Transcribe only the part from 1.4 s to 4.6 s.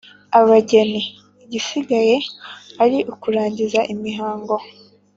igisigaye ari ukurangiza imihango